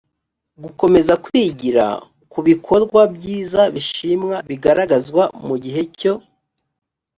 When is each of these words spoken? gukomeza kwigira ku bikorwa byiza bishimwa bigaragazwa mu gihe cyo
gukomeza 0.63 1.13
kwigira 1.25 1.85
ku 2.31 2.39
bikorwa 2.47 3.01
byiza 3.15 3.61
bishimwa 3.75 4.35
bigaragazwa 4.49 5.23
mu 5.47 5.55
gihe 5.63 5.81
cyo 5.99 6.13